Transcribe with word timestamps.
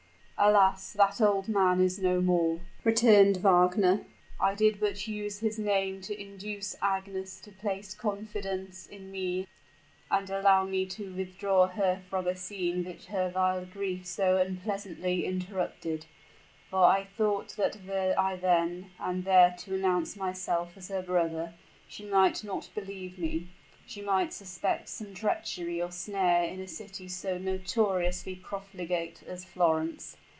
"Alas! 0.43 0.93
that 0.93 1.21
old 1.21 1.47
man 1.47 1.79
is 1.79 1.99
no 1.99 2.19
more," 2.19 2.61
returned 2.83 3.37
Wagner. 3.37 4.03
"I 4.39 4.55
did 4.55 4.79
but 4.79 5.07
use 5.07 5.37
his 5.37 5.59
name 5.59 6.01
to 6.01 6.19
induce 6.19 6.75
Agnes 6.81 7.39
to 7.41 7.51
place 7.51 7.93
confidence 7.93 8.87
in 8.87 9.11
me, 9.11 9.45
and 10.09 10.27
allow 10.31 10.63
me 10.63 10.87
to 10.87 11.13
withdraw 11.13 11.67
her 11.67 12.01
from 12.09 12.25
a 12.25 12.35
scene 12.35 12.83
which 12.85 13.05
her 13.05 13.31
wild 13.35 13.69
grief 13.71 14.07
so 14.07 14.37
unpleasantly 14.37 15.25
interrupted; 15.27 16.07
for 16.71 16.85
I 16.85 17.03
thought 17.15 17.49
that 17.49 17.77
were 17.85 18.15
I 18.17 18.35
then 18.35 18.89
and 18.99 19.23
there 19.25 19.53
to 19.59 19.75
announce 19.75 20.15
myself 20.15 20.75
as 20.75 20.87
her 20.87 21.03
brother, 21.03 21.53
she 21.87 22.03
might 22.03 22.43
not 22.43 22.67
believe 22.73 23.19
me 23.19 23.49
she 23.85 24.01
might 24.01 24.33
suspect 24.33 24.89
some 24.89 25.13
treachery 25.13 25.79
or 25.79 25.91
snare 25.91 26.45
in 26.45 26.59
a 26.59 26.67
city 26.67 27.07
so 27.07 27.37
notoriously 27.37 28.33
profligate 28.37 29.21
as 29.27 29.45
Florence. 29.45 30.17